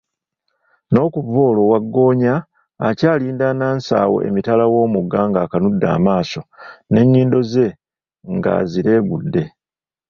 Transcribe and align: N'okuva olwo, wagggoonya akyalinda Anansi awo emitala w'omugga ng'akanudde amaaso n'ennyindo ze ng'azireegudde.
N'okuva 0.91 1.39
olwo, 1.47 1.63
wagggoonya 1.71 2.33
akyalinda 2.87 3.43
Anansi 3.51 3.91
awo 4.03 4.17
emitala 4.27 4.63
w'omugga 4.73 5.19
ng'akanudde 5.29 5.87
amaaso 5.95 6.41
n'ennyindo 6.91 7.39
ze 7.51 7.67
ng'azireegudde. 8.35 9.43